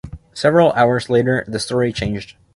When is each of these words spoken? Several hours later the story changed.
Several 0.33 0.71
hours 0.71 1.11
later 1.11 1.45
the 1.47 1.59
story 1.59 1.93
changed. 1.93 2.35